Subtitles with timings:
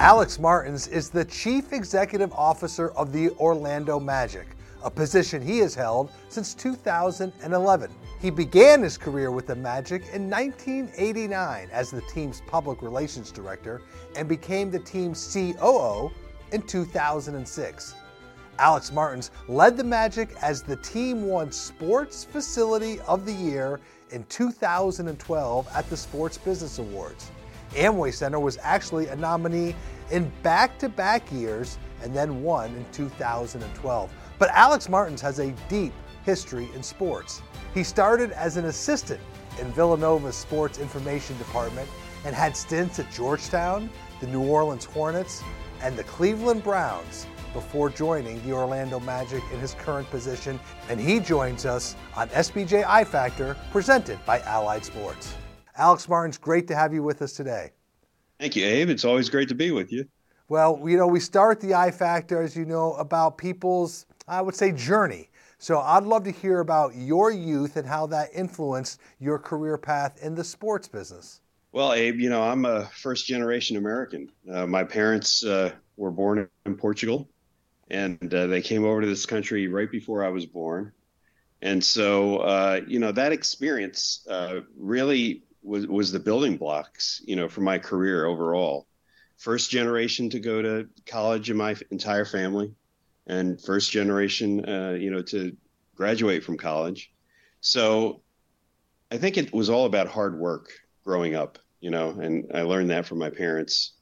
[0.00, 4.46] Alex Martins is the Chief Executive Officer of the Orlando Magic,
[4.84, 7.90] a position he has held since 2011.
[8.20, 13.82] He began his career with the Magic in 1989 as the team's public relations director
[14.14, 16.12] and became the team's COO
[16.52, 17.94] in 2006.
[18.60, 23.80] Alex Martins led the Magic as the team won Sports Facility of the Year
[24.12, 27.32] in 2012 at the Sports Business Awards.
[27.72, 29.74] Amway Center was actually a nominee
[30.10, 34.10] in back to back years and then won in 2012.
[34.38, 35.92] But Alex Martins has a deep
[36.24, 37.42] history in sports.
[37.74, 39.20] He started as an assistant
[39.60, 41.88] in Villanova's Sports Information Department
[42.24, 43.90] and had stints at Georgetown,
[44.20, 45.42] the New Orleans Hornets,
[45.82, 50.60] and the Cleveland Browns before joining the Orlando Magic in his current position.
[50.88, 55.34] And he joins us on SBJ I Factor, presented by Allied Sports.
[55.78, 57.70] Alex Martins, great to have you with us today.
[58.40, 58.90] Thank you, Abe.
[58.90, 60.04] It's always great to be with you.
[60.48, 64.54] Well, you know, we start the I Factor, as you know, about people's, I would
[64.54, 65.28] say, journey.
[65.58, 70.22] So I'd love to hear about your youth and how that influenced your career path
[70.22, 71.40] in the sports business.
[71.72, 74.30] Well, Abe, you know, I'm a first generation American.
[74.50, 77.28] Uh, my parents uh, were born in Portugal,
[77.90, 80.92] and uh, they came over to this country right before I was born.
[81.60, 87.36] And so, uh, you know, that experience uh, really was was the building blocks, you
[87.36, 88.86] know, for my career overall.
[89.36, 92.74] First generation to go to college in my entire family,
[93.26, 95.56] and first generation, uh, you know, to
[95.94, 97.12] graduate from college.
[97.60, 98.22] So,
[99.12, 100.70] I think it was all about hard work
[101.04, 103.92] growing up, you know, and I learned that from my parents.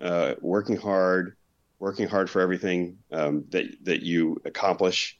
[0.00, 1.36] Uh, working hard,
[1.78, 5.18] working hard for everything um, that that you accomplish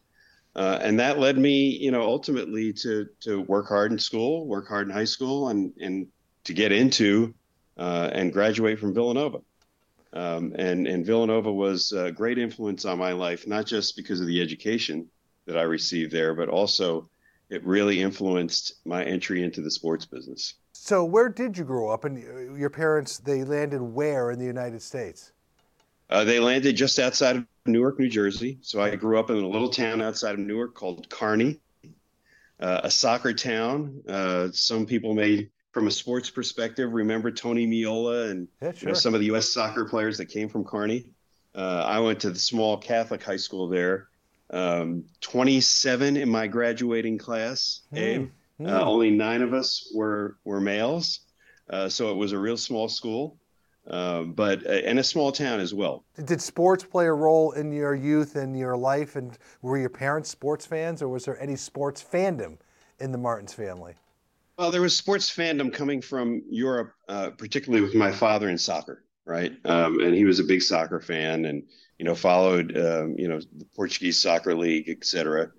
[0.55, 4.69] uh, and that led me, you know, ultimately to to work hard in school, work
[4.69, 6.07] hard in high school, and and
[6.45, 7.35] to get into
[7.79, 9.39] uh, and graduate from Villanova.
[10.13, 14.27] Um, and and Villanova was a great influence on my life, not just because of
[14.27, 15.09] the education
[15.47, 17.09] that I received there, but also
[17.49, 20.55] it really influenced my entry into the sports business.
[20.73, 22.05] So, where did you grow up?
[22.05, 25.33] And your parents they landed where in the United States?
[26.13, 28.59] Uh, they landed just outside of Newark, New Jersey.
[28.61, 31.59] So I grew up in a little town outside of Newark called Kearny,
[32.61, 34.03] uh, a soccer town.
[34.07, 38.81] Uh, some people may, from a sports perspective, remember Tony Meola and yeah, sure.
[38.81, 39.49] you know, some of the U.S.
[39.49, 41.07] soccer players that came from Kearny.
[41.55, 44.09] Uh, I went to the small Catholic high school there.
[44.51, 47.81] Um, 27 in my graduating class.
[47.91, 48.31] Mm.
[48.61, 48.69] Mm.
[48.69, 51.21] only nine of us were were males,
[51.71, 53.39] uh, so it was a real small school.
[53.89, 56.05] Um, but uh, in a small town as well.
[56.25, 59.17] Did sports play a role in your youth and your life?
[59.17, 62.59] And were your parents sports fans, or was there any sports fandom
[63.01, 63.95] in the Martins family?
[64.57, 69.03] Well, there was sports fandom coming from Europe, uh, particularly with my father in soccer,
[69.25, 69.53] right?
[69.65, 71.65] Um, and he was a big soccer fan, and
[71.99, 75.51] you know followed um, you know the Portuguese soccer league, etc.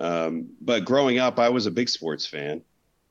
[0.00, 2.62] Um, but growing up, I was a big sports fan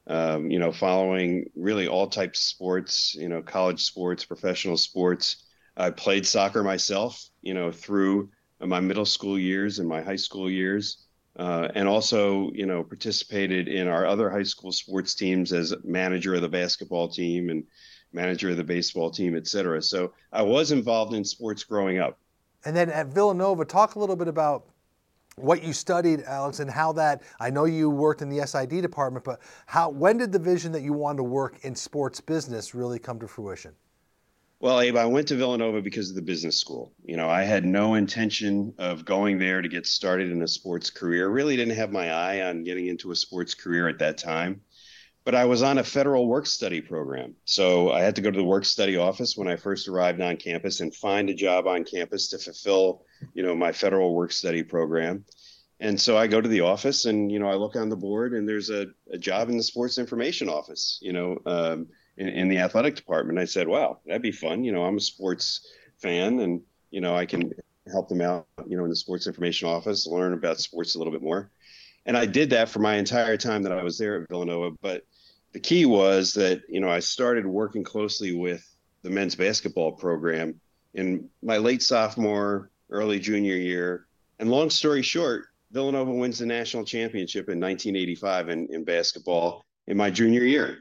[0.07, 5.43] um, you know, following really all types of sports, you know, college sports, professional sports.
[5.77, 8.29] I played soccer myself, you know, through
[8.59, 11.05] my middle school years and my high school years.
[11.37, 16.33] Uh, and also, you know, participated in our other high school sports teams as manager
[16.35, 17.65] of the basketball team and
[18.13, 19.81] manager of the baseball team, et cetera.
[19.81, 22.17] So I was involved in sports growing up.
[22.63, 24.65] And then at Villanova, talk a little bit about
[25.37, 29.25] what you studied, Alex, and how that I know you worked in the SID department,
[29.25, 32.99] but how when did the vision that you wanted to work in sports business really
[32.99, 33.73] come to fruition?
[34.61, 36.93] Well, Abe, I went to Villanova because of the business school.
[37.03, 40.89] You know, I had no intention of going there to get started in a sports
[40.89, 41.27] career.
[41.27, 44.61] Really didn't have my eye on getting into a sports career at that time
[45.25, 47.35] but I was on a federal work study program.
[47.45, 50.37] So I had to go to the work study office when I first arrived on
[50.37, 53.03] campus and find a job on campus to fulfill,
[53.33, 55.25] you know, my federal work study program.
[55.79, 58.33] And so I go to the office and, you know, I look on the board
[58.33, 61.87] and there's a, a job in the sports information office, you know, um,
[62.17, 63.39] in, in the athletic department.
[63.39, 64.63] I said, wow, that'd be fun.
[64.63, 65.67] You know, I'm a sports
[65.97, 66.61] fan and,
[66.91, 67.51] you know, I can
[67.91, 71.11] help them out, you know, in the sports information office, learn about sports a little
[71.11, 71.49] bit more.
[72.05, 74.75] And I did that for my entire time that I was there at Villanova.
[74.81, 75.03] But
[75.55, 78.61] the key was that you know I started working closely with
[79.03, 80.59] the men's basketball program
[80.95, 84.05] in my late sophomore, early junior year.
[84.39, 89.95] And long story short, Villanova wins the national championship in 1985 in, in basketball in
[89.95, 90.79] my junior year.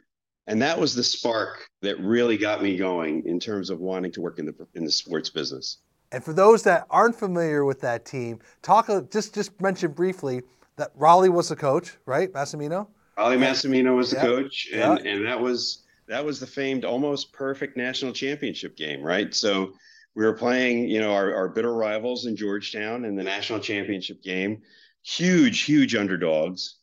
[0.49, 4.21] And that was the spark that really got me going in terms of wanting to
[4.21, 5.79] work in the in the sports business.
[6.11, 10.43] And for those that aren't familiar with that team, talk just just mention briefly
[10.75, 12.33] that Rollie was the coach, right?
[12.33, 12.89] Massimino.
[13.19, 17.77] Rollie Massimino was the coach, and, and that was that was the famed almost perfect
[17.77, 19.35] national championship game, right?
[19.35, 19.75] So
[20.15, 24.23] we were playing, you know, our, our bitter rivals in Georgetown in the national championship
[24.23, 24.63] game.
[25.03, 26.77] Huge, huge underdogs.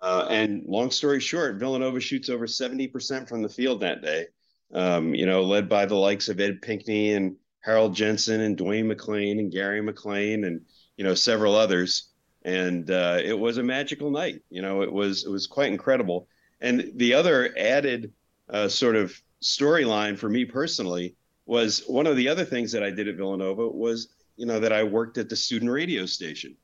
[0.00, 4.26] Uh, and long story short, Villanova shoots over 70% from the field that day,
[4.74, 8.92] um, you know, led by the likes of Ed Pinckney and Harold Jensen and Dwayne
[8.92, 10.60] McClain and Gary McLain and,
[10.96, 12.10] you know, several others.
[12.46, 14.40] And uh, it was a magical night.
[14.50, 16.28] You know, it was it was quite incredible.
[16.60, 18.12] And the other added
[18.48, 22.90] uh, sort of storyline for me personally was one of the other things that I
[22.90, 26.56] did at Villanova was, you know, that I worked at the student radio station.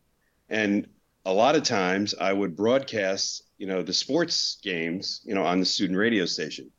[0.48, 0.86] And
[1.26, 5.58] a lot of times I would broadcast, you know, the sports games, you know, on
[5.58, 6.70] the student radio station.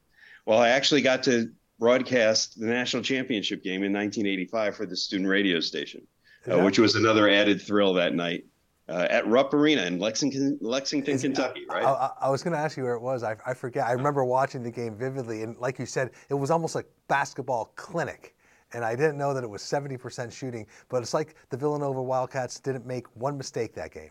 [0.45, 5.29] Well, I actually got to broadcast the national championship game in 1985 for the student
[5.29, 6.07] radio station,
[6.49, 8.45] uh, which was another added thrill that night
[8.89, 11.83] uh, at Rupp Arena in Lexington, Lexington, Is, Kentucky, right?
[11.83, 13.24] I, I was going to ask you where it was.
[13.24, 13.88] I, I forget.
[13.88, 17.71] I remember watching the game vividly, and like you said, it was almost like basketball
[17.75, 18.35] clinic.
[18.74, 22.59] And I didn't know that it was 70% shooting, but it's like the Villanova Wildcats
[22.59, 24.09] didn't make one mistake that game.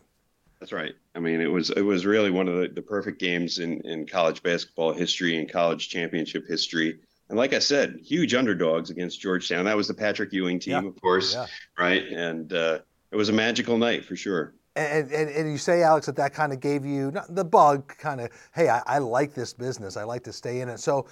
[0.59, 0.93] That's right.
[1.13, 4.07] I mean, it was it was really one of the, the perfect games in, in
[4.07, 6.99] college basketball history and college championship history.
[7.27, 9.65] And like I said, huge underdogs against Georgetown.
[9.65, 10.87] That was the Patrick Ewing team, yeah.
[10.87, 11.47] of course, yeah.
[11.77, 12.03] right?
[12.03, 12.79] And uh,
[13.11, 14.53] it was a magical night for sure.
[14.75, 18.19] And, and, and, you say, Alex, that that kind of gave you the bug, kind
[18.19, 19.97] of, hey, I, I, like this business.
[19.97, 20.79] I like to stay in it.
[20.79, 21.05] So,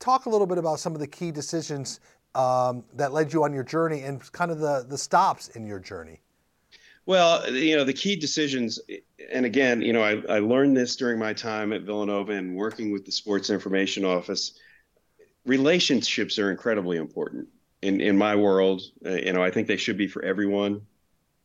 [0.00, 2.00] talk a little bit about some of the key decisions
[2.34, 5.78] um, that led you on your journey and kind of the, the stops in your
[5.78, 6.20] journey.
[7.06, 8.80] Well, you know, the key decisions,
[9.30, 12.90] and again, you know, I, I learned this during my time at Villanova and working
[12.90, 14.58] with the Sports Information Office.
[15.44, 17.46] Relationships are incredibly important
[17.82, 18.82] in, in my world.
[19.04, 20.80] Uh, you know, I think they should be for everyone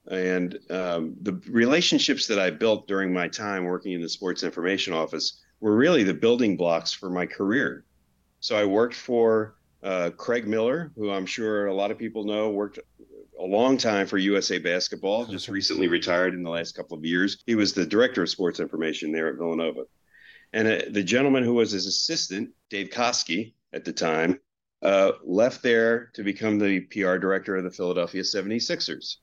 [0.09, 4.93] and um, the relationships that I built during my time working in the sports information
[4.93, 7.85] office were really the building blocks for my career.
[8.39, 12.49] So I worked for uh, Craig Miller, who I'm sure a lot of people know,
[12.49, 12.79] worked
[13.39, 17.41] a long time for USA Basketball, just recently retired in the last couple of years.
[17.45, 19.83] He was the director of sports information there at Villanova.
[20.53, 24.39] And uh, the gentleman who was his assistant, Dave Coskey, at the time,
[24.81, 29.17] uh, left there to become the PR director of the Philadelphia 76ers.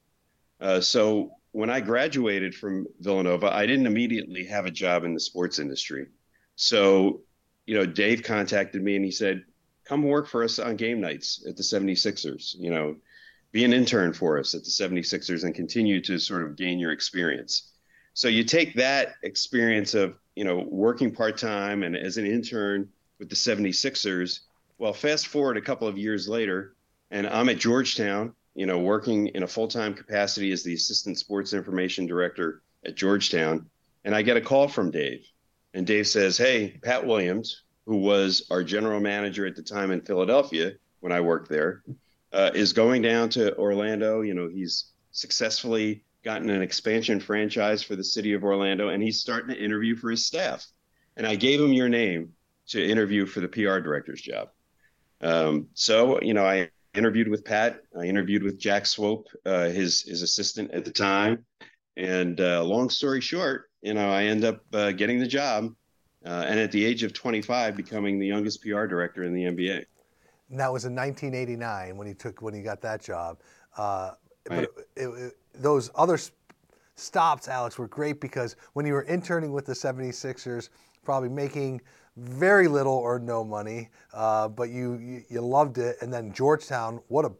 [0.61, 5.21] Uh, so when I graduated from Villanova, I didn't immediately have a job in the
[5.21, 6.07] sports industry.
[6.55, 7.23] So,
[7.67, 9.45] you know, Dave contacted me and he said,
[9.85, 12.97] come work for us on game nights at the 76ers, you know,
[13.53, 16.93] be an intern for us at the 76ers and continue to sort of gain your
[16.93, 17.73] experience.
[18.13, 22.89] So you take that experience of, you know, working part-time and as an intern
[23.19, 24.41] with the 76ers.
[24.79, 26.75] Well, fast forward a couple of years later,
[27.11, 31.19] and I'm at Georgetown you know, working in a full time capacity as the assistant
[31.19, 33.69] sports information director at Georgetown.
[34.05, 35.27] And I get a call from Dave.
[35.75, 40.01] And Dave says, Hey, Pat Williams, who was our general manager at the time in
[40.01, 41.83] Philadelphia when I worked there,
[42.33, 44.23] uh, is going down to Orlando.
[44.23, 49.21] You know, he's successfully gotten an expansion franchise for the city of Orlando, and he's
[49.21, 50.67] starting to interview for his staff.
[51.17, 52.33] And I gave him your name
[52.69, 54.49] to interview for the PR director's job.
[55.21, 57.81] Um, so, you know, I interviewed with Pat.
[57.99, 61.45] I interviewed with Jack Swope, uh, his his assistant at the time.
[61.97, 65.75] And uh, long story short, you know, I end up uh, getting the job,
[66.25, 69.85] uh, and at the age of 25, becoming the youngest PR director in the NBA.
[70.51, 73.39] And that was in 1989 when he took when he got that job.
[73.77, 74.13] Uh,
[74.49, 74.69] right.
[74.75, 76.19] But it, it, those other
[76.97, 80.69] stops, Alex, were great because when you were interning with the 76ers,
[81.05, 81.81] probably making
[82.17, 85.97] very little or no money, uh, but you, you, you loved it.
[86.01, 87.33] And then Georgetown, what a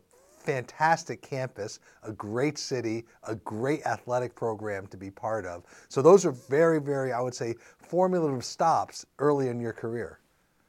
[0.47, 5.65] fantastic campus, a great city, a great athletic program to be part of.
[5.89, 10.21] So those are very, very, I would say, formulative stops early in your career.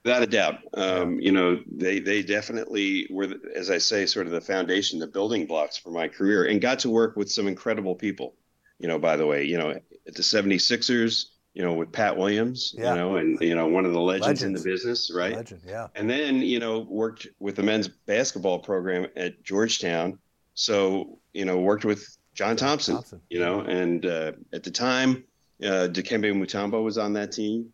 [0.03, 4.31] Without a doubt, um, you know they they definitely were, as I say, sort of
[4.31, 7.93] the foundation, the building blocks for my career, and got to work with some incredible
[7.93, 8.33] people.
[8.79, 11.25] You know, by the way, you know, at the 76ers,
[11.57, 12.91] you know, with Pat Williams, yeah.
[12.91, 14.43] you know, and you know, one of the legends, legends.
[14.43, 15.35] in the business, right?
[15.35, 15.87] Legend, yeah.
[15.95, 20.19] And then, you know, worked with the men's basketball program at Georgetown.
[20.53, 23.21] So, you know, worked with John Thompson, Thompson.
[23.31, 25.23] you know, and uh, at the time,
[25.63, 27.69] uh, Dikembe Mutombo was on that team.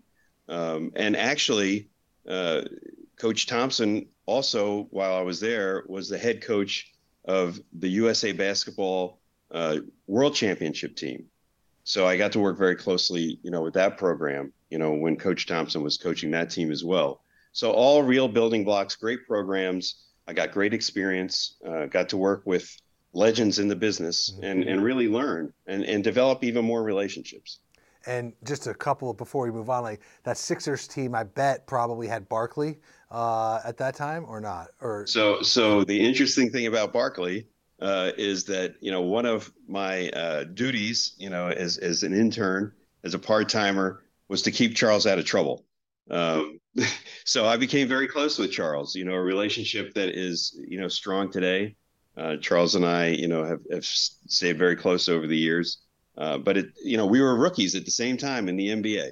[0.47, 1.89] Um, and actually,
[2.25, 2.61] uh,
[3.17, 6.93] Coach Thompson also, while I was there, was the head coach
[7.25, 9.19] of the USA Basketball
[9.51, 11.25] uh, World Championship team.
[11.83, 15.17] So I got to work very closely, you know, with that program, you know, when
[15.17, 17.21] Coach Thompson was coaching that team as well.
[17.51, 20.05] So all real building blocks, great programs.
[20.27, 22.75] I got great experience, uh, got to work with
[23.13, 24.43] legends in the business mm-hmm.
[24.43, 27.59] and, and really learn and, and develop even more relationships.
[28.05, 32.07] And just a couple before we move on, like that Sixers team, I bet probably
[32.07, 32.79] had Barkley
[33.11, 34.69] uh, at that time or not?
[34.81, 37.47] Or so so the interesting thing about Barkley
[37.83, 42.13] uh, is that you know one of my uh, duties, you know, as as an
[42.13, 42.71] intern,
[43.03, 45.65] as a part timer, was to keep Charles out of trouble.
[46.09, 46.59] Um,
[47.25, 48.95] so I became very close with Charles.
[48.95, 51.75] You know, a relationship that is you know strong today.
[52.15, 55.79] Uh, Charles and I, you know, have, have stayed very close over the years.
[56.15, 59.09] Uh, but it, you know, we were rookies at the same time in the NBA.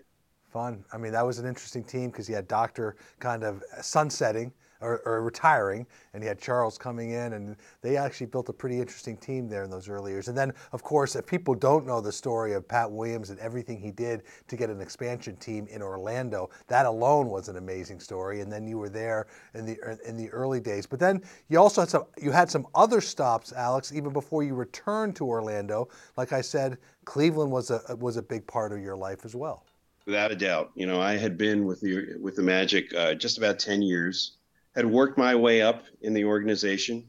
[0.54, 0.86] Fun.
[0.94, 5.01] I mean, that was an interesting team because you had Doctor kind of sunsetting or,
[5.05, 9.17] or, retiring, and he had Charles coming in, and they actually built a pretty interesting
[9.17, 10.27] team there in those early years.
[10.27, 13.79] And then, of course, if people don't know the story of Pat Williams and everything
[13.79, 18.41] he did to get an expansion team in Orlando, that alone was an amazing story.
[18.41, 20.85] And then you were there in the in the early days.
[20.85, 24.55] But then you also had some you had some other stops, Alex, even before you
[24.55, 25.89] returned to Orlando.
[26.17, 29.65] Like I said, Cleveland was a was a big part of your life as well.
[30.05, 33.38] Without a doubt, you know, I had been with the with the Magic uh, just
[33.38, 34.38] about ten years
[34.75, 37.06] had worked my way up in the organization,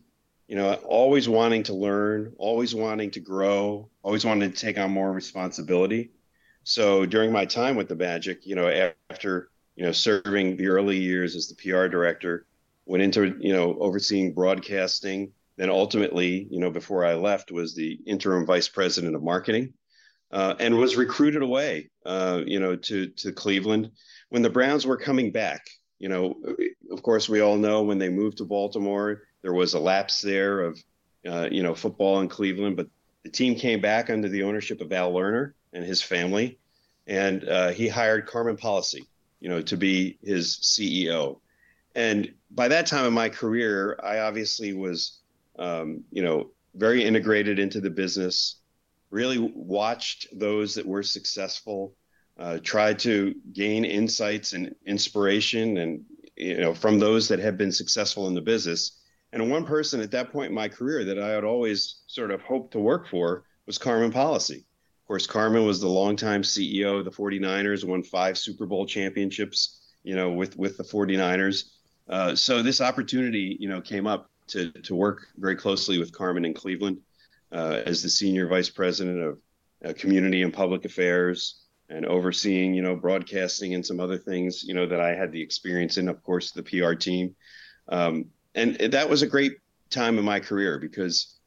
[0.48, 4.90] you know, always wanting to learn, always wanting to grow, always wanting to take on
[4.90, 6.10] more responsibility.
[6.64, 10.98] So during my time with the Magic, you know, after, you know, serving the early
[10.98, 12.46] years as the PR director,
[12.84, 17.98] went into, you know, overseeing broadcasting, then ultimately, you know, before I left was the
[18.06, 19.74] interim vice president of marketing.
[20.30, 23.90] Uh, and was recruited away, uh, you know, to to Cleveland
[24.30, 25.62] when the Browns were coming back
[26.02, 26.36] you know,
[26.90, 30.62] of course, we all know when they moved to Baltimore, there was a lapse there
[30.62, 30.82] of,
[31.24, 32.76] uh, you know, football in Cleveland.
[32.76, 32.88] But
[33.22, 36.58] the team came back under the ownership of Al Lerner and his family,
[37.06, 39.06] and uh, he hired Carmen Policy,
[39.38, 41.38] you know, to be his CEO.
[41.94, 45.20] And by that time in my career, I obviously was,
[45.56, 48.56] um, you know, very integrated into the business.
[49.10, 51.94] Really watched those that were successful
[52.42, 56.04] uh, tried to gain insights and inspiration and
[56.36, 58.98] you know from those that have been successful in the business.
[59.32, 62.42] And one person at that point in my career that i had always sort of
[62.42, 64.66] hoped to work for was carmen policy.
[65.02, 69.92] Of course carmen was the longtime ceo of the 49ers won five super bowl championships
[70.02, 71.70] you know with with the 49ers.
[72.08, 76.44] Uh, so this opportunity you know came up to to work very closely with carmen
[76.44, 76.98] in cleveland
[77.52, 79.38] uh, as the senior vice president of
[79.84, 81.61] uh, community and public affairs
[81.92, 85.42] and overseeing, you know, broadcasting and some other things, you know, that I had the
[85.42, 87.34] experience in, of course, the PR team.
[87.88, 89.58] Um, and that was a great
[89.90, 91.38] time in my career because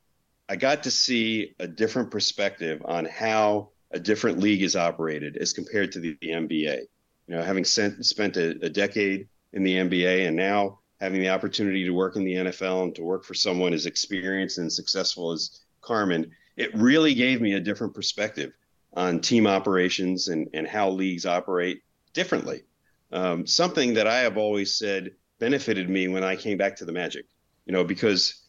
[0.48, 5.54] I got to see a different perspective on how a different league is operated as
[5.54, 6.80] compared to the, the NBA.
[7.28, 11.30] You know, having sent, spent a, a decade in the NBA and now having the
[11.30, 15.32] opportunity to work in the NFL and to work for someone as experienced and successful
[15.32, 18.52] as Carmen, it really gave me a different perspective
[18.96, 21.84] on team operations and, and how leagues operate
[22.14, 22.64] differently.
[23.12, 26.92] Um, something that I have always said benefited me when I came back to the
[26.92, 27.26] Magic,
[27.66, 28.42] you know, because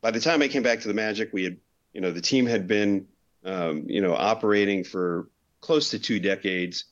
[0.00, 1.56] by the time I came back to the Magic, we had,
[1.92, 3.06] you know, the team had been,
[3.44, 5.28] um, you know, operating for
[5.60, 6.84] close to two decades,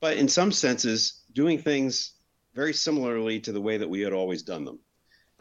[0.00, 2.12] but in some senses, doing things
[2.54, 4.78] very similarly to the way that we had always done them.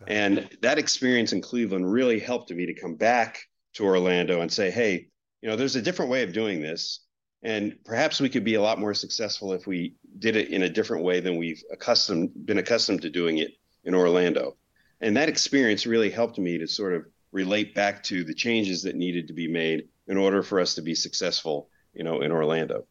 [0.05, 4.69] And that experience in Cleveland really helped me to come back to Orlando and say,
[4.69, 5.07] hey,
[5.41, 6.99] you know, there's a different way of doing this
[7.43, 10.69] and perhaps we could be a lot more successful if we did it in a
[10.69, 13.51] different way than we've accustomed been accustomed to doing it
[13.83, 14.55] in Orlando.
[15.01, 18.95] And that experience really helped me to sort of relate back to the changes that
[18.95, 22.85] needed to be made in order for us to be successful, you know, in Orlando.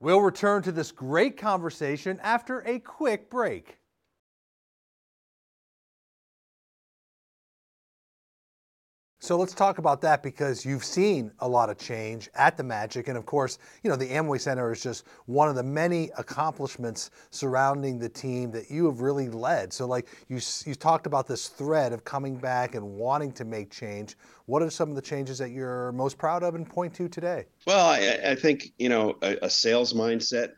[0.00, 3.77] We'll return to this great conversation after a quick break.
[9.28, 13.08] So let's talk about that because you've seen a lot of change at the Magic.
[13.08, 17.10] And of course, you know, the Amway Center is just one of the many accomplishments
[17.28, 19.70] surrounding the team that you have really led.
[19.70, 23.70] So, like, you, you talked about this thread of coming back and wanting to make
[23.70, 24.16] change.
[24.46, 27.44] What are some of the changes that you're most proud of and point to today?
[27.66, 30.52] Well, I, I think, you know, a, a, sales mindset.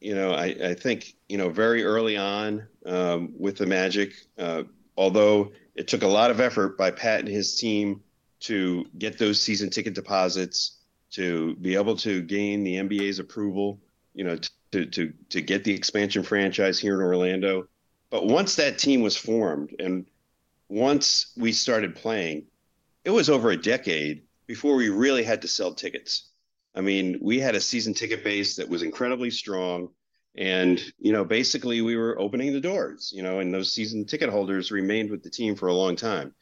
[0.00, 4.62] You know, I, I, think, you know, very early on um, with the Magic, uh,
[4.96, 8.00] although it took a lot of effort by Pat and his team
[8.44, 10.78] to get those season ticket deposits,
[11.12, 13.80] to be able to gain the NBA's approval,
[14.14, 14.38] you know,
[14.72, 17.68] to to to get the expansion franchise here in Orlando.
[18.10, 20.06] But once that team was formed and
[20.68, 22.46] once we started playing,
[23.04, 26.30] it was over a decade before we really had to sell tickets.
[26.74, 29.90] I mean, we had a season ticket base that was incredibly strong.
[30.36, 34.30] And, you know, basically we were opening the doors, you know, and those season ticket
[34.30, 36.34] holders remained with the team for a long time.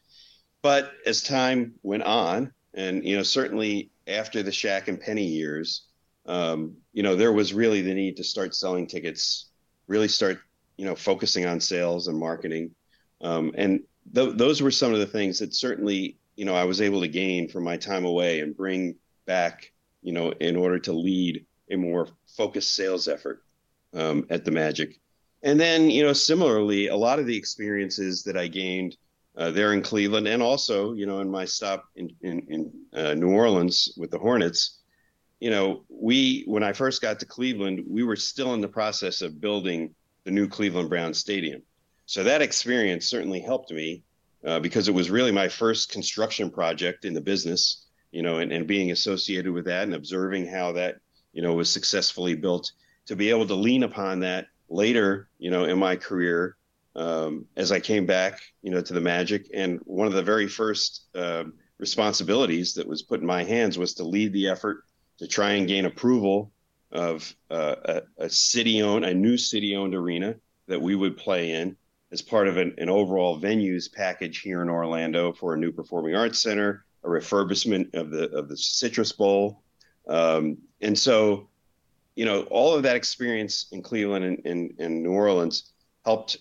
[0.62, 5.82] But as time went on, and you know, certainly after the Shaq and Penny years,
[6.26, 9.50] um, you know, there was really the need to start selling tickets,
[9.88, 10.38] really start,
[10.76, 12.70] you know, focusing on sales and marketing.
[13.20, 13.80] Um, and
[14.14, 17.08] th- those were some of the things that certainly, you know, I was able to
[17.08, 21.76] gain from my time away and bring back, you know, in order to lead a
[21.76, 23.42] more focused sales effort
[23.94, 24.98] um, at the Magic.
[25.42, 28.96] And then, you know, similarly, a lot of the experiences that I gained
[29.36, 33.14] uh, there in Cleveland, and also, you know, in my stop in in, in uh,
[33.14, 34.78] New Orleans with the Hornets,
[35.40, 39.22] you know, we when I first got to Cleveland, we were still in the process
[39.22, 41.62] of building the new Cleveland Browns Stadium.
[42.06, 44.02] So that experience certainly helped me
[44.46, 48.52] uh, because it was really my first construction project in the business, you know, and,
[48.52, 50.96] and being associated with that and observing how that,
[51.32, 52.72] you know, was successfully built
[53.06, 56.56] to be able to lean upon that later, you know, in my career
[56.96, 59.48] um, as I came back, you know, to the Magic.
[59.54, 61.44] And one of the very first uh,
[61.78, 64.84] responsibilities that was put in my hands was to lead the effort
[65.18, 66.52] to try and gain approval
[66.90, 70.34] of uh, a, a city-owned, a new city-owned arena
[70.68, 71.76] that we would play in
[72.10, 76.14] as part of an, an overall venues package here in Orlando for a new performing
[76.14, 79.62] arts center, a refurbishment of the of the Citrus Bowl,
[80.06, 81.48] um, and so
[82.14, 85.72] you know, all of that experience in Cleveland and, and, and New Orleans
[86.04, 86.38] helped,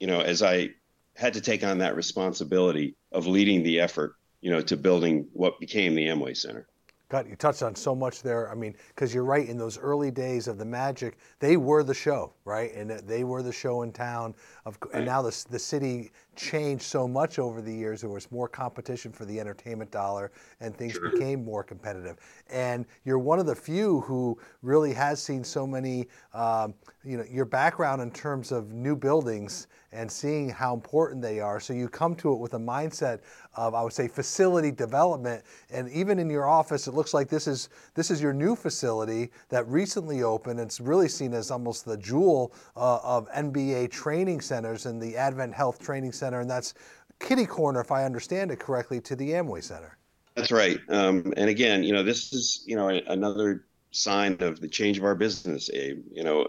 [0.00, 0.70] you know, as I
[1.16, 5.60] had to take on that responsibility of leading the effort, you know, to building what
[5.60, 6.66] became the Amway Center.
[7.08, 8.50] God, you touched on so much there.
[8.50, 9.48] I mean, because you're right.
[9.48, 12.74] In those early days of the Magic, they were the show, right?
[12.74, 14.34] And they were the show in town.
[14.64, 18.00] Of, and now the the city changed so much over the years.
[18.00, 21.10] There was more competition for the entertainment dollar, and things sure.
[21.10, 22.16] became more competitive.
[22.50, 26.08] And you're one of the few who really has seen so many.
[26.32, 26.74] Um,
[27.04, 31.60] you know, your background in terms of new buildings and seeing how important they are.
[31.60, 33.20] So you come to it with a mindset
[33.54, 35.44] of, I would say, facility development.
[35.70, 39.30] And even in your office, it looks like this is this is your new facility
[39.50, 40.58] that recently opened.
[40.58, 45.54] It's really seen as almost the jewel uh, of NBA training centers and the Advent
[45.54, 46.74] Health Training Center, and that's
[47.20, 49.98] kitty corner, if I understand it correctly, to the Amway Center.
[50.34, 50.78] That's right.
[50.88, 55.04] Um, and again, you know, this is you know another sign of the change of
[55.04, 56.02] our business, Abe.
[56.12, 56.48] You know,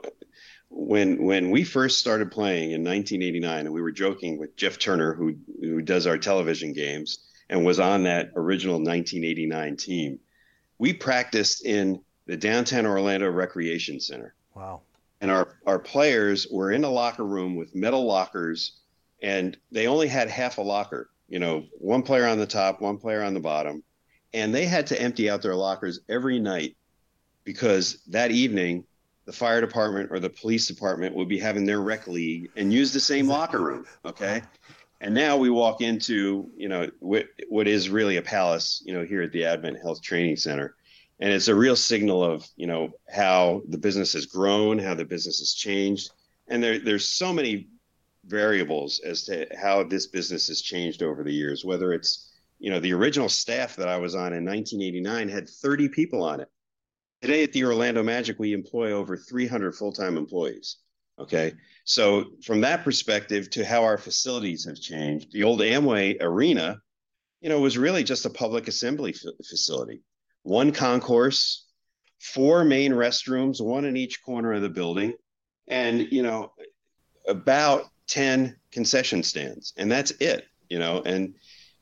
[0.69, 5.13] when when we first started playing in 1989, and we were joking with Jeff Turner,
[5.13, 10.19] who who does our television games and was on that original 1989 team,
[10.79, 14.33] we practiced in the downtown Orlando Recreation Center.
[14.55, 14.81] Wow.
[15.21, 18.79] And our our players were in a locker room with metal lockers,
[19.25, 21.09] and they only had half a locker.
[21.27, 23.83] You know, one player on the top, one player on the bottom,
[24.33, 26.77] and they had to empty out their lockers every night
[27.43, 28.85] because that evening
[29.25, 32.93] the fire department or the police department would be having their rec league and use
[32.93, 33.85] the same locker room.
[34.05, 34.43] Okay.
[35.01, 39.03] And now we walk into, you know, what, what is really a palace, you know,
[39.03, 40.75] here at the Advent Health Training Center.
[41.19, 45.05] And it's a real signal of, you know, how the business has grown, how the
[45.05, 46.11] business has changed.
[46.47, 47.67] And there, there's so many
[48.25, 52.79] variables as to how this business has changed over the years, whether it's, you know,
[52.79, 56.49] the original staff that I was on in 1989 had 30 people on it
[57.25, 60.77] Today at the Orlando Magic, we employ over 300 full time employees.
[61.17, 61.53] Okay.
[61.83, 66.79] So, from that perspective to how our facilities have changed, the old Amway Arena,
[67.41, 70.03] you know, was really just a public assembly f- facility.
[70.43, 71.65] One concourse,
[72.19, 75.13] four main restrooms, one in each corner of the building,
[75.67, 76.51] and, you know,
[77.27, 79.73] about 10 concession stands.
[79.77, 81.01] And that's it, you know.
[81.05, 81.35] And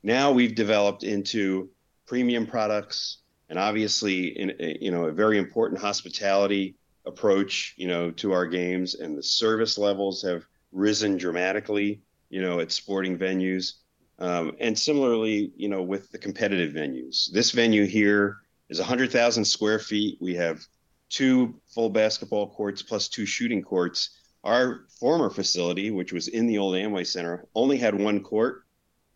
[0.04, 1.70] now we've developed into
[2.06, 8.32] premium products, and obviously in you know a very important hospitality approach you know to
[8.32, 13.74] our games and the service levels have risen dramatically you know at sporting venues
[14.20, 18.38] um, and similarly you know with the competitive venues this venue here
[18.70, 20.66] is 100000 square feet we have
[21.10, 26.58] two full basketball courts plus two shooting courts our former facility which was in the
[26.58, 28.66] old amway center only had one court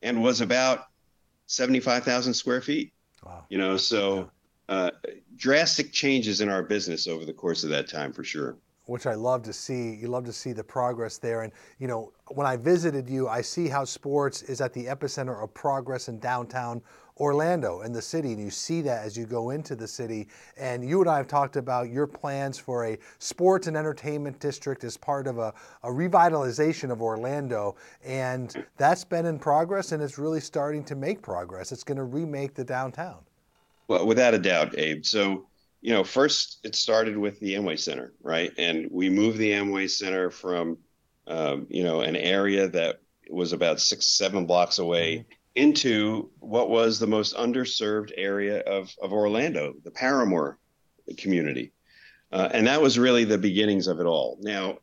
[0.01, 0.87] and was about
[1.47, 2.93] 75000 square feet
[3.27, 3.45] Wow.
[3.49, 4.29] You know, so
[4.69, 4.91] uh,
[5.35, 8.57] drastic changes in our business over the course of that time for sure.
[8.85, 9.95] Which I love to see.
[9.95, 11.41] You love to see the progress there.
[11.41, 15.43] And, you know, when I visited you, I see how sports is at the epicenter
[15.43, 16.81] of progress in downtown
[17.19, 20.27] Orlando and the city, and you see that as you go into the city.
[20.57, 24.83] And you and I have talked about your plans for a sports and entertainment district
[24.83, 25.53] as part of a,
[25.83, 27.75] a revitalization of Orlando.
[28.05, 31.71] And that's been in progress and it's really starting to make progress.
[31.71, 33.19] It's going to remake the downtown.
[33.87, 35.05] Well, without a doubt, Abe.
[35.05, 35.47] So,
[35.81, 38.51] you know, first it started with the Amway Center, right?
[38.57, 40.77] And we moved the Amway Center from,
[41.25, 45.36] um, you know, an area that was about six, seven blocks away mm-hmm.
[45.57, 50.59] Into what was the most underserved area of, of Orlando, the Paramore
[51.17, 51.71] community.
[52.31, 54.37] Uh, and that was really the beginnings of it all.
[54.41, 54.77] Now,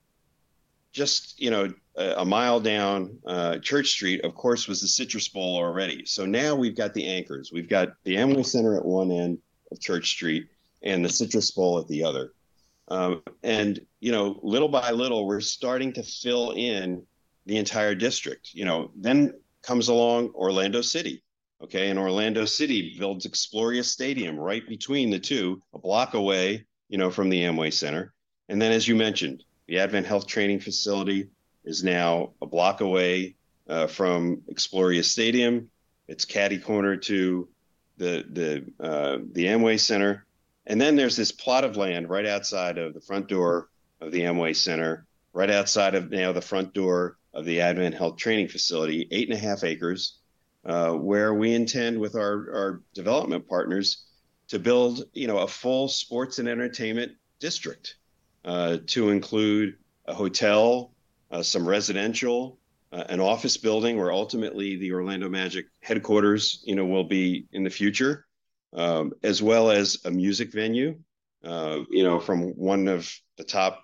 [0.92, 5.28] just you know a, a mile down uh, Church Street, of course, was the Citrus
[5.28, 6.04] Bowl already.
[6.06, 7.50] So now we've got the anchors.
[7.52, 9.38] We've got the Amway Center at one end
[9.70, 10.48] of Church Street
[10.82, 12.32] and the Citrus Bowl at the other.
[12.88, 17.02] Um, and you know, little by little, we're starting to fill in
[17.46, 18.54] the entire district.
[18.54, 19.34] You know, then
[19.64, 21.22] comes along Orlando City.
[21.62, 26.98] Okay, and Orlando City builds Exploria Stadium right between the two, a block away, you
[26.98, 28.12] know, from the Amway Center.
[28.48, 31.30] And then, as you mentioned, the Advent Health Training Facility
[31.64, 33.36] is now a block away
[33.68, 35.70] uh, from Exploria Stadium.
[36.06, 37.48] It's catty corner to
[37.96, 40.26] the the uh, the Amway Center,
[40.66, 44.20] and then there's this plot of land right outside of the front door of the
[44.20, 49.08] Amway Center, right outside of now the front door of the Advent Health Training Facility,
[49.10, 50.18] eight and a half acres,
[50.64, 54.04] uh, where we intend with our our development partners
[54.48, 57.96] to build you know a full sports and entertainment district
[58.44, 60.92] uh, to include a hotel,
[61.30, 62.58] uh, some residential,
[62.92, 67.64] uh, an office building where ultimately the Orlando Magic headquarters, you know, will be in
[67.64, 68.26] the future,
[68.72, 70.96] um, as well as a music venue,
[71.44, 73.82] uh, you know, from one of the top,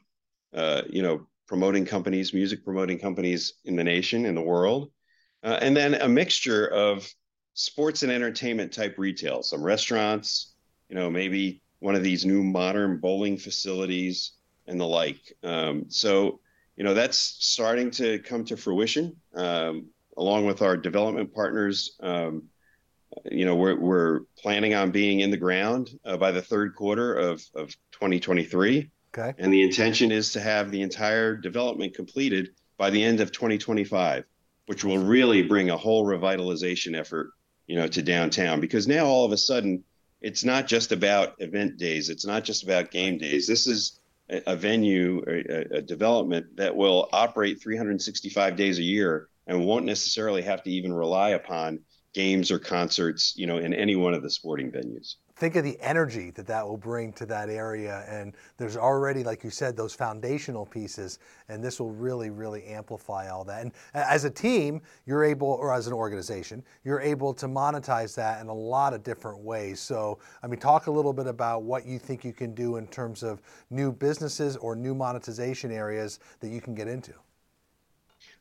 [0.54, 4.92] uh, you know, promoting companies, music promoting companies in the nation, in the world,
[5.42, 7.12] uh, and then a mixture of
[7.54, 10.54] sports and entertainment type retail, some restaurants,
[10.88, 14.34] you know, maybe one of these new modern bowling facilities
[14.68, 15.20] and the like.
[15.42, 16.38] Um, so,
[16.76, 19.86] you know, that's starting to come to fruition um,
[20.16, 21.96] along with our development partners.
[21.98, 22.44] Um,
[23.24, 27.12] you know, we're, we're planning on being in the ground uh, by the third quarter
[27.12, 28.88] of, of 2023.
[29.16, 29.34] Okay.
[29.38, 34.24] And the intention is to have the entire development completed by the end of 2025,
[34.66, 37.30] which will really bring a whole revitalization effort,
[37.66, 38.60] you know, to downtown.
[38.60, 39.82] Because now all of a sudden,
[40.20, 42.08] it's not just about event days.
[42.08, 43.46] It's not just about game days.
[43.46, 49.66] This is a, venue, a, a development that will operate 365 days a year and
[49.66, 51.80] won't necessarily have to even rely upon
[52.12, 55.78] games or concerts, you know, in any one of the sporting venues think of the
[55.80, 58.04] energy that that will bring to that area.
[58.06, 63.30] And there's already, like you said, those foundational pieces, and this will really, really amplify
[63.30, 63.62] all that.
[63.62, 68.42] And as a team, you're able, or as an organization, you're able to monetize that
[68.42, 69.80] in a lot of different ways.
[69.80, 72.86] So, I mean, talk a little bit about what you think you can do in
[72.88, 77.14] terms of new businesses or new monetization areas that you can get into.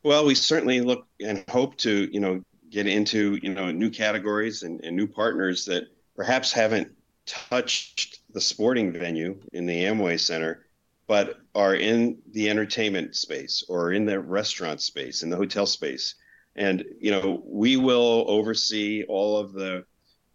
[0.02, 4.62] Well, we certainly look and hope to, you know, get into, you know, new categories
[4.64, 5.84] and, and new partners that
[6.20, 6.92] perhaps haven't
[7.24, 10.66] touched the sporting venue in the Amway Center,
[11.06, 16.16] but are in the entertainment space or in the restaurant space, in the hotel space.
[16.56, 19.84] And, you know, we will oversee all of the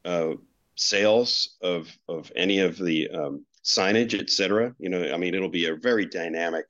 [0.03, 0.31] uh,
[0.73, 4.73] sales of, of any of the um, signage, et cetera.
[4.79, 6.65] You know, I mean, it'll be a very dynamic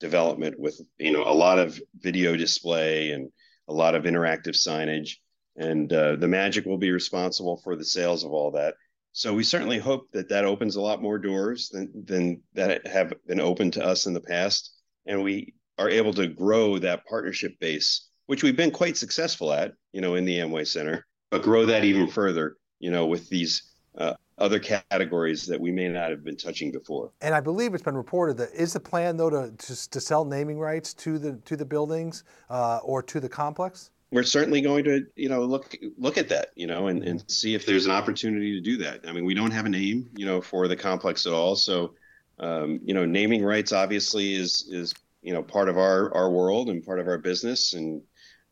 [0.00, 3.30] development with, you know, a lot of video display and
[3.68, 5.18] a lot of interactive signage
[5.58, 8.74] and uh, the Magic will be responsible for the sales of all that.
[9.12, 13.12] So we certainly hope that that opens a lot more doors than than that have
[13.26, 14.72] been open to us in the past,
[15.06, 19.72] and we are able to grow that partnership base, which we've been quite successful at,
[19.92, 23.74] you know, in the Amway Center, but grow that even further, you know, with these
[23.96, 27.10] uh, other categories that we may not have been touching before.
[27.20, 30.24] And I believe it's been reported that is the plan though to to, to sell
[30.24, 34.84] naming rights to the to the buildings uh, or to the complex we're certainly going
[34.84, 37.92] to you know look look at that you know and, and see if there's an
[37.92, 39.00] opportunity to do that.
[39.06, 41.56] I mean we don't have a name you know for the complex at all.
[41.56, 41.94] So
[42.38, 46.70] um, you know naming rights obviously is is you know part of our our world
[46.70, 47.74] and part of our business.
[47.74, 48.02] And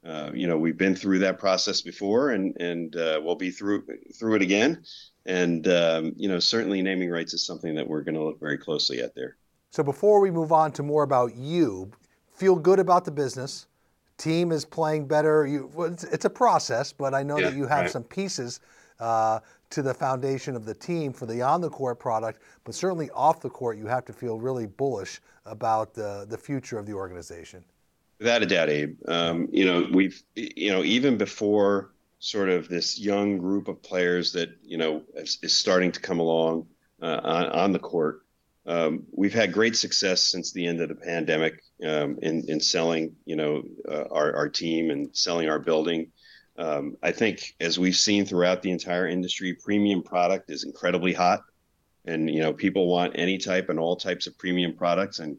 [0.04, 3.84] uh, you know we've been through that process before and and uh, we'll be through
[4.18, 4.84] through it again.
[5.24, 8.58] And um, you know certainly naming rights is something that we're going to look very
[8.58, 9.36] closely at there.
[9.70, 11.92] So before we move on to more about you
[12.32, 13.66] feel good about the business
[14.18, 15.46] team is playing better.
[15.46, 17.90] You, well, it's, it's, a process, but I know yeah, that you have right.
[17.90, 18.60] some pieces
[19.00, 23.10] uh, to the foundation of the team for the on the court product, but certainly
[23.10, 26.92] off the court, you have to feel really bullish about the, the future of the
[26.92, 27.64] organization.
[28.18, 28.96] Without a doubt, Abe.
[29.08, 34.32] Um, you know, we've, you know, even before sort of this young group of players
[34.32, 36.66] that, you know, is, is starting to come along
[37.02, 38.25] uh, on, on the court,
[38.66, 43.14] um, we've had great success since the end of the pandemic um, in in selling,
[43.24, 46.10] you know, uh, our our team and selling our building.
[46.58, 51.42] Um, I think as we've seen throughout the entire industry, premium product is incredibly hot,
[52.06, 55.38] and you know people want any type and all types of premium products, and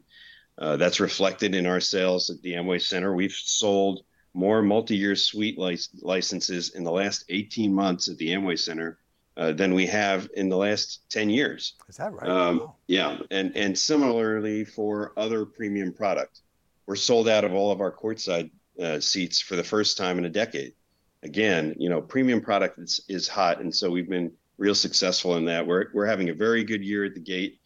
[0.56, 3.14] uh, that's reflected in our sales at the Amway Center.
[3.14, 8.58] We've sold more multi-year suite lic- licenses in the last 18 months at the Amway
[8.58, 8.98] Center
[9.38, 11.74] uh, than we have in the last 10 years.
[11.88, 12.28] Is that right?
[12.28, 16.40] Um, Yeah, and and similarly for other premium product.
[16.86, 18.50] we're sold out of all of our courtside
[18.82, 20.72] uh, seats for the first time in a decade.
[21.22, 25.44] Again, you know, premium product is, is hot, and so we've been real successful in
[25.44, 25.66] that.
[25.66, 27.60] We're we're having a very good year at the gate.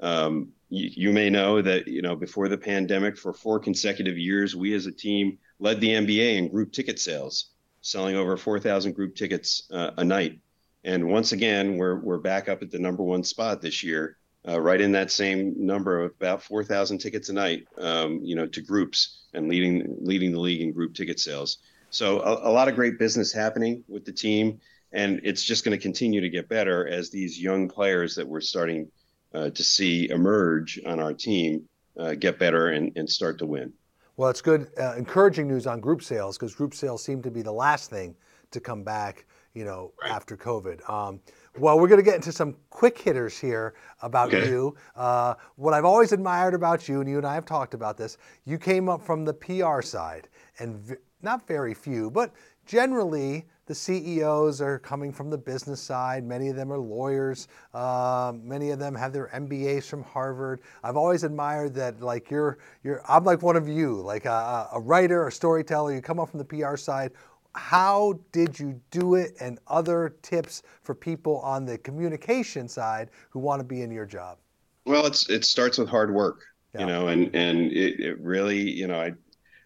[0.00, 4.54] Um, you, you, may know that you know before the pandemic, for four consecutive years,
[4.54, 9.14] we as a team led the NBA in group ticket sales, selling over 4,000 group
[9.16, 10.38] tickets uh, a night.
[10.84, 14.60] And once again, we're we're back up at the number one spot this year, uh,
[14.60, 18.62] right in that same number of about 4,000 tickets a night, um, you know, to
[18.62, 21.58] groups and leading leading the league in group ticket sales.
[21.90, 24.60] So a, a lot of great business happening with the team,
[24.92, 28.40] and it's just going to continue to get better as these young players that we're
[28.40, 28.90] starting
[29.34, 33.72] uh, to see emerge on our team uh, get better and, and start to win.
[34.16, 37.42] Well, it's good, uh, encouraging news on group sales because group sales seem to be
[37.42, 38.16] the last thing
[38.50, 40.10] to come back, you know, right.
[40.10, 40.88] after COVID.
[40.88, 41.20] Um,
[41.58, 44.48] well, we're going to get into some quick hitters here about okay.
[44.48, 44.76] you.
[44.94, 48.18] Uh, what I've always admired about you, and you and I have talked about this,
[48.44, 52.32] you came up from the PR side, and v- not very few, but
[52.66, 56.24] generally the CEOs are coming from the business side.
[56.24, 57.48] Many of them are lawyers.
[57.74, 60.60] Uh, many of them have their MBAs from Harvard.
[60.82, 63.02] I've always admired that, like you're, you're.
[63.06, 65.94] I'm like one of you, like a, a writer, a storyteller.
[65.94, 67.12] You come up from the PR side.
[67.54, 69.32] How did you do it?
[69.40, 74.06] And other tips for people on the communication side who want to be in your
[74.06, 74.38] job.
[74.84, 76.40] Well, it's it starts with hard work,
[76.74, 76.80] yeah.
[76.80, 79.12] you know, and and it, it really, you know, I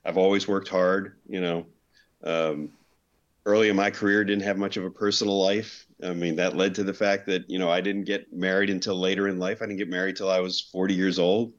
[0.05, 1.66] I've always worked hard, you know.
[2.25, 2.71] Um,
[3.47, 5.87] early in my career didn't have much of a personal life.
[6.03, 8.99] I mean, that led to the fact that, you know, I didn't get married until
[8.99, 9.62] later in life.
[9.62, 11.53] I didn't get married till I was 40 years old.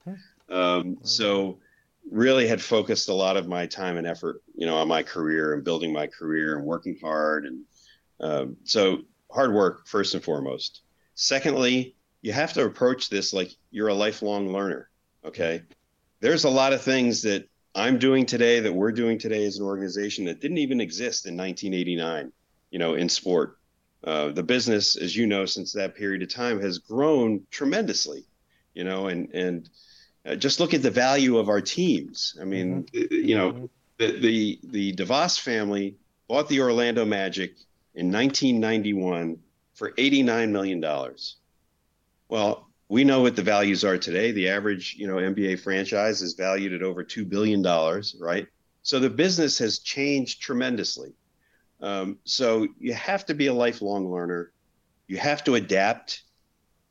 [0.50, 1.60] Um, so
[2.12, 5.54] really had focused a lot of my time and effort, you know, on my career
[5.54, 7.46] and building my career and working hard.
[7.46, 7.66] And
[8.20, 9.00] um, so
[9.32, 10.82] hard work first and foremost.
[11.16, 14.90] Secondly, you have to approach this like you're a lifelong learner.
[15.26, 15.64] Okay.
[16.20, 19.66] There's a lot of things that I'm doing today that we're doing today as an
[19.66, 22.32] organization that didn't even exist in 1989,
[22.72, 23.58] you know, in sport.
[24.04, 28.26] Uh, the business, as you know, since that period of time has grown tremendously,
[28.74, 29.70] you know, and and
[30.26, 32.38] uh, just look at the value of our teams.
[32.42, 33.14] I mean, mm-hmm.
[33.14, 33.66] you know, mm-hmm.
[33.98, 35.96] the, the the DeVos family
[36.28, 37.56] bought the Orlando Magic
[37.96, 39.38] in 1991
[39.74, 41.38] for 89 million dollars.
[42.30, 44.32] Well, we know what the values are today.
[44.32, 48.48] The average, you know, NBA franchise is valued at over two billion dollars, right?
[48.84, 51.14] So the business has changed tremendously.
[51.82, 54.52] Um, so you have to be a lifelong learner.
[55.08, 56.24] You have to adapt.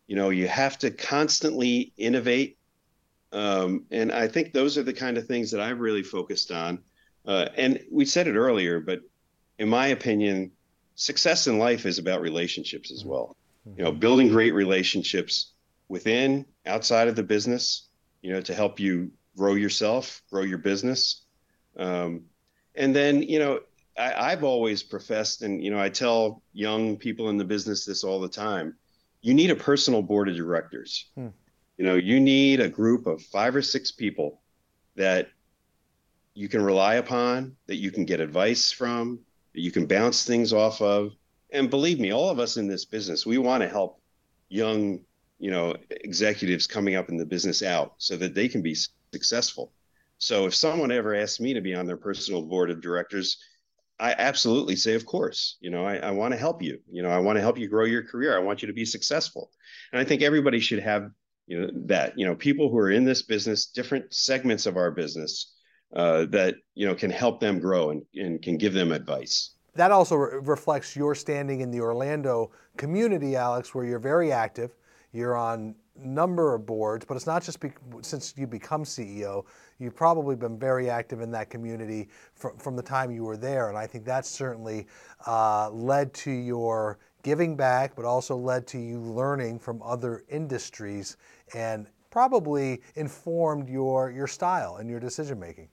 [0.07, 2.59] You know, you have to constantly innovate.
[3.33, 6.79] Um, and I think those are the kind of things that I've really focused on.
[7.27, 9.01] Uh, and we said it earlier, but
[9.59, 10.51] in my opinion,
[10.97, 13.37] success in life is about relationships as well.
[13.77, 15.53] You know, building great relationships
[15.89, 17.89] within, outside of the business,
[18.21, 21.23] you know, to help you grow yourself, grow your business.
[21.77, 22.23] Um,
[22.75, 23.61] and then, you know,
[23.97, 28.05] I, have always professed, and, you know, I tell young people in the business this
[28.05, 28.75] all the time
[29.23, 31.07] you need a personal board of directors.
[31.15, 31.29] Hmm.
[31.83, 34.41] You know, you need a group of five or six people
[34.95, 35.31] that
[36.33, 39.19] you can rely upon, that you can get advice from,
[39.53, 41.11] that you can bounce things off of.
[41.51, 44.01] And believe me, all of us in this business, we want to help
[44.49, 45.01] young
[45.41, 48.77] you know executives coming up in the business out so that they can be
[49.13, 49.73] successful.
[50.19, 53.39] So if someone ever asks me to be on their personal board of directors
[53.99, 56.79] i absolutely say of course you know i, I want to help you.
[56.93, 58.37] You know i want to help you grow your career.
[58.37, 59.51] I want you to be successful.
[59.93, 61.11] And i think everybody should have
[61.53, 64.91] you know that you know people who are in this business different segments of our
[64.91, 65.55] business
[65.95, 69.91] uh, that you know can help them grow and, and can give them advice that
[69.91, 74.71] also re- reflects your standing in the orlando community alex where you're very active
[75.13, 79.45] you're on number of boards, but it's not just be, since you become CEO.
[79.79, 83.69] You've probably been very active in that community from, from the time you were there,
[83.69, 84.87] and I think that certainly
[85.27, 91.17] uh, led to your giving back, but also led to you learning from other industries,
[91.55, 95.69] and probably informed your your style and your decision making.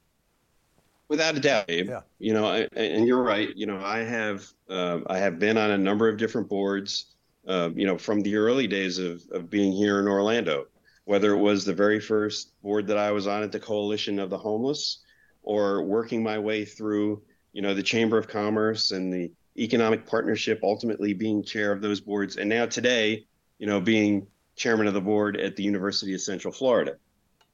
[1.08, 1.90] Without a doubt, Abe.
[1.90, 2.02] Yeah.
[2.20, 3.50] You know, I, and you're right.
[3.56, 7.08] You know, I have uh, I have been on a number of different boards
[7.50, 10.68] uh, you know, from the early days of, of being here in Orlando,
[11.06, 14.30] whether it was the very first board that I was on at the Coalition of
[14.30, 15.00] the Homeless
[15.42, 20.60] or working my way through, you know, the Chamber of Commerce and the Economic Partnership,
[20.64, 22.38] ultimately being chair of those boards.
[22.38, 23.26] And now today,
[23.58, 26.96] you know, being chairman of the board at the University of Central Florida.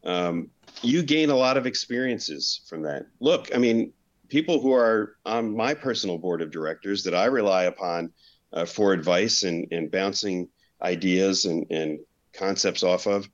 [0.04, 0.50] Um,
[0.82, 3.08] you gain a lot of experiences from that.
[3.20, 3.94] Look, I mean,
[4.28, 8.12] people who are on my personal board of directors that I rely upon
[8.54, 10.48] uh, for advice and, and bouncing
[10.82, 12.00] ideas and, and
[12.34, 13.28] concepts off of.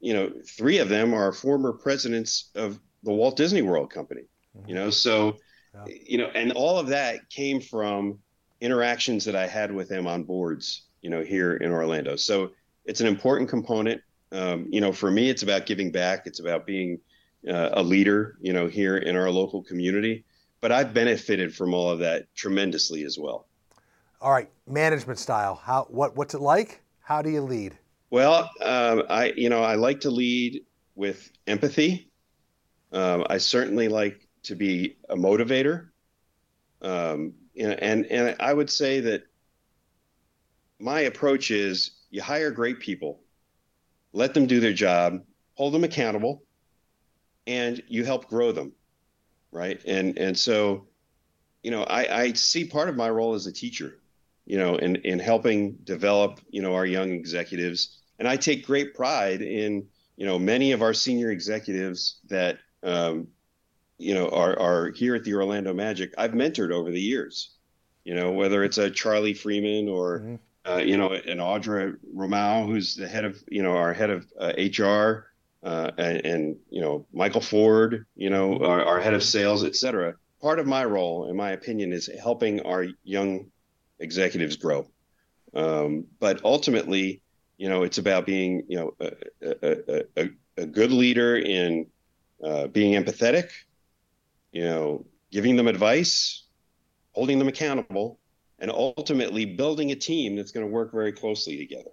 [0.00, 4.22] You know, three of them are former presidents of the Walt Disney World Company.
[4.66, 5.36] You know, so
[5.74, 5.94] yeah.
[6.06, 8.18] you know, and all of that came from
[8.60, 10.84] interactions that I had with him on boards.
[11.02, 12.16] You know, here in Orlando.
[12.16, 12.50] So
[12.84, 14.02] it's an important component.
[14.32, 16.26] Um, you know, for me, it's about giving back.
[16.26, 16.98] It's about being
[17.48, 18.36] uh, a leader.
[18.40, 20.24] You know, here in our local community.
[20.60, 23.46] But I've benefited from all of that tremendously as well.
[24.20, 25.54] All right, management style.
[25.54, 26.82] How what what's it like?
[27.00, 27.78] How do you lead?
[28.10, 30.64] Well, um, I you know I like to lead
[30.96, 32.10] with empathy.
[32.92, 35.88] Um, I certainly like to be a motivator.
[36.82, 39.24] Um, and and I would say that
[40.78, 43.20] my approach is you hire great people,
[44.12, 45.24] let them do their job,
[45.54, 46.44] hold them accountable,
[47.46, 48.72] and you help grow them,
[49.50, 49.80] right?
[49.84, 50.86] And and so,
[51.62, 53.98] you know, I, I see part of my role as a teacher
[54.48, 57.98] you know, in, in helping develop, you know, our young executives.
[58.18, 63.28] And I take great pride in, you know, many of our senior executives that, um,
[63.98, 66.14] you know, are, are here at the Orlando Magic.
[66.16, 67.50] I've mentored over the years,
[68.04, 70.70] you know, whether it's a Charlie Freeman or, mm-hmm.
[70.70, 74.26] uh, you know, an Audra Romao, who's the head of, you know, our head of
[74.40, 75.26] uh, HR,
[75.64, 79.74] uh, and, and, you know, Michael Ford, you know, our, our head of sales, et
[79.74, 80.14] cetera.
[80.40, 83.46] Part of my role, in my opinion, is helping our young
[83.98, 84.88] executives grow.
[85.54, 87.20] Um, but ultimately,
[87.56, 91.86] you know, it's about being, you know, a, a, a, a good leader in
[92.42, 93.50] uh, being empathetic,
[94.52, 96.44] you know, giving them advice,
[97.12, 98.18] holding them accountable,
[98.58, 101.90] and ultimately building a team that's going to work very closely together.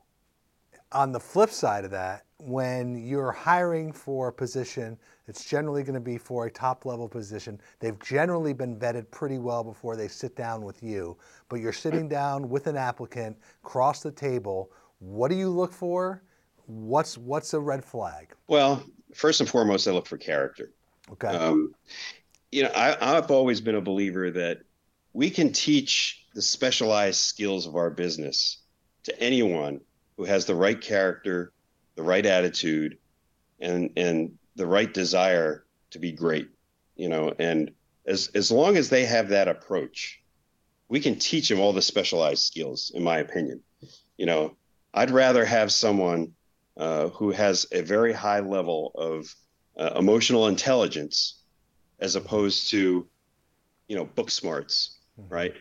[0.92, 5.96] On the flip side of that, when you're hiring for a position, it's generally going
[5.96, 7.60] to be for a top level position.
[7.80, 11.18] They've generally been vetted pretty well before they sit down with you,
[11.50, 14.72] but you're sitting down with an applicant, cross the table.
[15.00, 16.24] What do you look for?
[16.68, 18.34] What's what's a red flag?
[18.48, 20.72] Well, first and foremost, I look for character.
[21.12, 21.28] Okay.
[21.28, 21.74] Um,
[22.56, 24.62] you know, I, I've always been a believer that
[25.12, 28.60] we can teach the specialized skills of our business
[29.04, 29.82] to anyone
[30.16, 31.52] who has the right character
[31.96, 32.98] the right attitude,
[33.60, 36.50] and and the right desire to be great.
[36.96, 37.72] You know, and
[38.06, 40.22] as as long as they have that approach,
[40.88, 42.92] we can teach them all the specialized skills.
[42.94, 43.62] In my opinion,
[44.18, 44.56] you know,
[44.94, 46.34] I'd rather have someone
[46.78, 49.34] uh, who has a very high level of
[49.78, 51.42] uh, emotional intelligence
[52.00, 53.08] as opposed to,
[53.88, 55.34] you know, book smarts, mm-hmm.
[55.34, 55.54] right?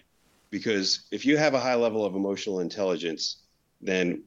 [0.51, 3.43] Because if you have a high level of emotional intelligence,
[3.81, 4.23] then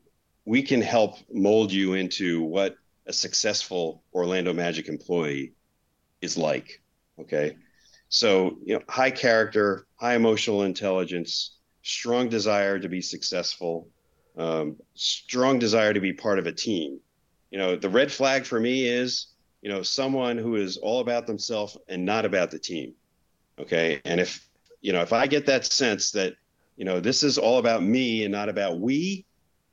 [0.45, 5.53] we can help mold you into what a successful Orlando Magic employee
[6.21, 6.81] is like.
[7.19, 7.57] Okay.
[8.09, 13.89] So, you know, high character, high emotional intelligence, strong desire to be successful,
[14.37, 16.99] um, strong desire to be part of a team.
[17.51, 19.27] You know, the red flag for me is,
[19.61, 22.93] you know, someone who is all about themselves and not about the team.
[23.59, 24.01] Okay.
[24.05, 24.47] And if,
[24.81, 26.35] you know, if I get that sense that,
[26.75, 29.25] you know, this is all about me and not about we,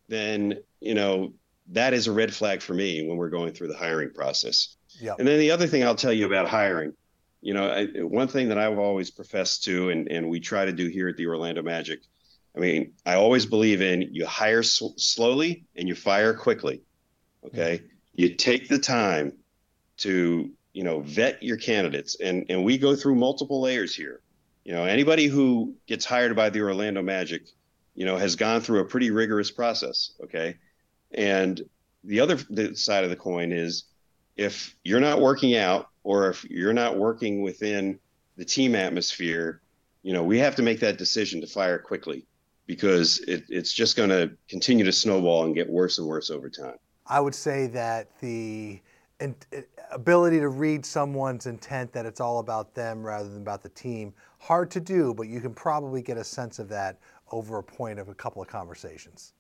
[0.08, 1.32] then you know
[1.72, 4.76] that is a red flag for me when we're going through the hiring process.
[5.00, 5.14] Yeah.
[5.18, 6.92] And then the other thing I'll tell you about hiring,
[7.40, 10.72] you know, I, one thing that I've always professed to, and and we try to
[10.72, 12.00] do here at the Orlando Magic.
[12.56, 16.82] I mean, I always believe in you hire sl- slowly and you fire quickly.
[17.44, 17.86] Okay, mm-hmm.
[18.14, 19.32] you take the time
[19.98, 24.20] to you know vet your candidates, and and we go through multiple layers here.
[24.64, 27.42] You know, anybody who gets hired by the Orlando Magic
[27.94, 30.12] you know, has gone through a pretty rigorous process.
[30.22, 30.56] Okay.
[31.12, 31.62] And
[32.02, 32.38] the other
[32.74, 33.84] side of the coin is
[34.36, 37.98] if you're not working out or if you're not working within
[38.36, 39.62] the team atmosphere,
[40.02, 42.26] you know, we have to make that decision to fire quickly
[42.66, 46.50] because it, it's just going to continue to snowball and get worse and worse over
[46.50, 46.76] time.
[47.06, 48.80] I would say that the
[49.90, 54.12] ability to read someone's intent that it's all about them rather than about the team
[54.38, 56.98] hard to do but you can probably get a sense of that
[57.34, 59.32] over a point of a couple of conversations.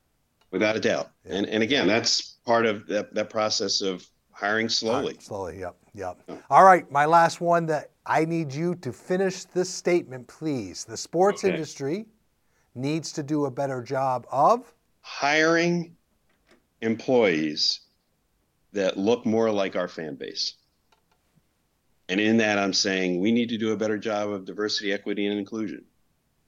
[0.50, 1.10] Without a doubt.
[1.24, 1.36] Yeah.
[1.36, 5.16] And, and again, that's part of that, that process of hiring slowly.
[5.20, 6.20] slowly, yep, yep.
[6.28, 6.38] Oh.
[6.50, 10.84] All right, my last one that I need you to finish this statement, please.
[10.84, 11.52] The sports okay.
[11.52, 12.06] industry
[12.74, 15.94] needs to do a better job of hiring
[16.80, 17.80] employees
[18.74, 20.54] that look more like our fan base.
[22.08, 25.26] And in that, I'm saying we need to do a better job of diversity, equity,
[25.26, 25.84] and inclusion.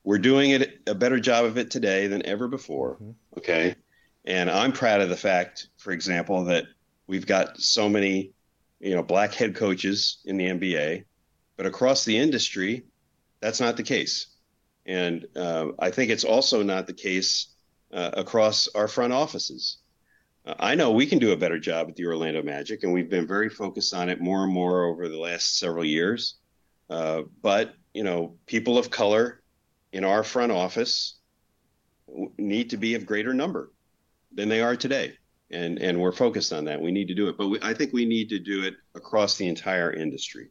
[0.05, 2.97] We're doing it a better job of it today than ever before.
[2.97, 3.39] Mm-hmm.
[3.39, 3.74] Okay.
[4.24, 6.66] And I'm proud of the fact, for example, that
[7.07, 8.33] we've got so many,
[8.81, 11.05] you know, black head coaches in the NBA,
[11.57, 12.85] but across the industry,
[13.41, 14.27] that's not the case.
[14.85, 17.49] And uh, I think it's also not the case
[17.93, 19.79] uh, across our front offices.
[20.47, 23.27] I know we can do a better job at the Orlando Magic, and we've been
[23.27, 26.37] very focused on it more and more over the last several years.
[26.89, 29.43] Uh, but you know, people of color
[29.93, 31.19] in our front office
[32.39, 33.73] need to be of greater number
[34.33, 35.15] than they are today,
[35.51, 36.81] and and we're focused on that.
[36.81, 39.37] We need to do it, but we, I think we need to do it across
[39.37, 40.49] the entire industry.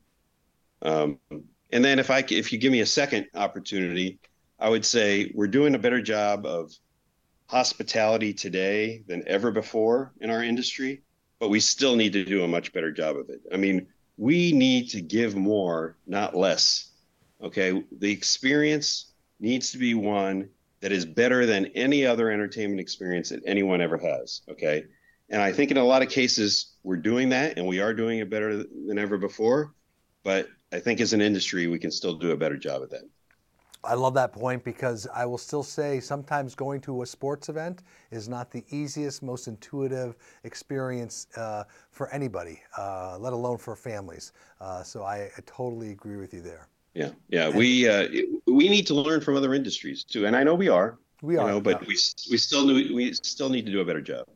[0.82, 1.20] Um,
[1.72, 4.20] and then if I if you give me a second opportunity,
[4.60, 6.74] I would say we're doing a better job of
[7.48, 11.02] hospitality today than ever before in our industry,
[11.40, 13.42] but we still need to do a much better job of it.
[13.54, 13.88] I mean,
[14.18, 16.92] we need to give more, not less.
[17.42, 17.84] Okay.
[18.00, 20.50] The experience needs to be one
[20.82, 24.42] that is better than any other entertainment experience that anyone ever has.
[24.50, 24.86] Okay.
[25.30, 28.20] And I think in a lot of cases, we're doing that and we are doing
[28.20, 29.74] it better than ever before.
[30.24, 33.04] But I think as an industry, we can still do a better job at that.
[33.86, 37.84] I love that point because I will still say sometimes going to a sports event
[38.12, 44.34] is not the easiest, most intuitive experience uh, for anybody, uh, let alone for families.
[44.60, 46.68] Uh, so I, I, totally agree with you there.
[46.94, 48.08] Yeah, yeah, and, we uh,
[48.48, 50.98] we need to learn from other industries too, and I know we are.
[51.22, 51.88] We are, you know, but yeah.
[51.88, 51.98] we
[52.32, 54.28] we still we still need to do a better job.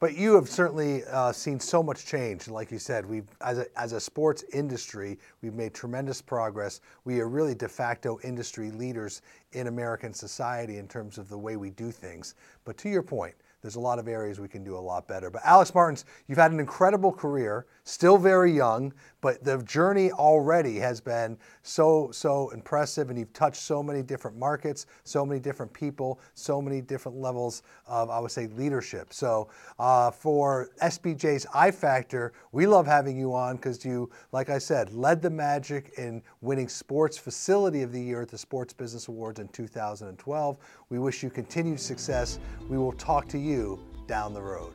[0.00, 2.46] But you have certainly uh, seen so much change.
[2.46, 6.80] And like you said, we've as a, as a sports industry, we've made tremendous progress.
[7.04, 9.22] We are really de facto industry leaders
[9.52, 12.36] in American society in terms of the way we do things.
[12.64, 15.30] But to your point, there's a lot of areas we can do a lot better.
[15.30, 20.76] But Alex Martins, you've had an incredible career, still very young, but the journey already
[20.76, 23.10] has been so, so impressive.
[23.10, 27.62] And you've touched so many different markets, so many different people, so many different levels
[27.86, 29.12] of, I would say, leadership.
[29.12, 29.48] So
[29.78, 34.92] uh, for SBJ's I Factor, we love having you on because you, like I said,
[34.92, 39.40] led the Magic in winning Sports Facility of the Year at the Sports Business Awards
[39.40, 40.58] in 2012.
[40.90, 42.38] We wish you continued success.
[42.68, 44.74] We will talk to you down the road.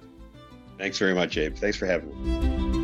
[0.78, 1.56] Thanks very much, Abe.
[1.56, 2.10] Thanks for having
[2.72, 2.83] me.